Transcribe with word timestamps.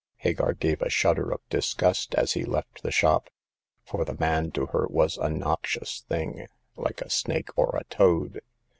Hagar 0.17 0.53
gave 0.53 0.81
a 0.81 0.89
shudder 0.89 1.29
of 1.31 1.47
disgust 1.51 2.15
as 2.15 2.31
he 2.33 2.43
left 2.43 2.81
the 2.81 2.89
shop; 2.89 3.29
for 3.85 4.03
the 4.03 4.15
man 4.17 4.49
to 4.53 4.65
her 4.65 4.87
was 4.87 5.15
a 5.17 5.29
noxious 5.29 6.01
thing, 6.09 6.47
like 6.75 7.01
a 7.01 7.09
snake 7.11 7.49
or 7.55 7.75
a 7.77 7.83
toad. 7.83 8.41